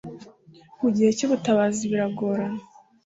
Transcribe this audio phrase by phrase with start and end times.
[0.81, 2.61] mu gihe cy ubutabazi biragorana